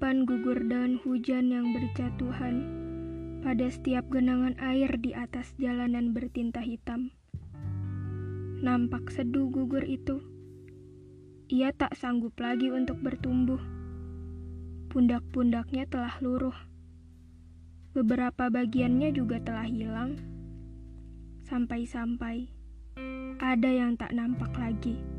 [0.00, 2.64] menyimpan gugur daun hujan yang berjatuhan
[3.44, 7.12] pada setiap genangan air di atas jalanan bertinta hitam.
[8.64, 10.24] Nampak seduh gugur itu.
[11.52, 13.60] Ia tak sanggup lagi untuk bertumbuh.
[14.88, 16.56] Pundak-pundaknya telah luruh.
[17.92, 20.16] Beberapa bagiannya juga telah hilang.
[21.44, 22.52] Sampai-sampai
[23.40, 25.09] ada yang tak nampak lagi.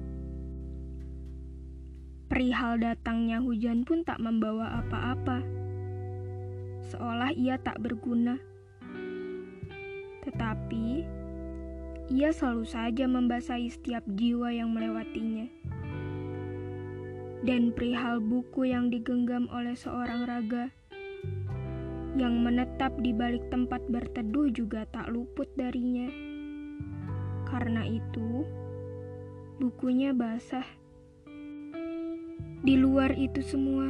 [2.31, 5.44] Perihal datangnya hujan pun tak membawa apa-apa.
[6.88, 8.40] Seolah ia tak berguna.
[10.23, 11.04] Tetapi,
[12.07, 15.52] ia selalu saja membasahi setiap jiwa yang melewatinya.
[17.44, 20.71] Dan perihal buku yang digenggam oleh seorang raga,
[22.16, 26.07] yang menetap di balik tempat berteduh juga tak luput darinya.
[27.43, 28.48] Karena itu,
[29.60, 30.80] bukunya basah.
[32.62, 33.90] Di luar itu semua,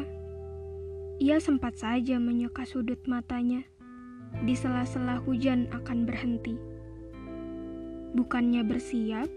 [1.20, 3.68] ia sempat saja menyeka sudut matanya.
[4.48, 6.56] Di sela-sela hujan akan berhenti.
[8.16, 9.28] Bukannya bersiap,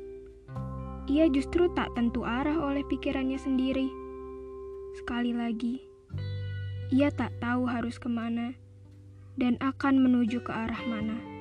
[1.11, 3.91] ia justru tak tentu arah oleh pikirannya sendiri.
[5.03, 5.83] Sekali lagi,
[6.95, 8.55] ia tak tahu harus ke mana
[9.35, 11.34] dan akan menuju ke arah mana.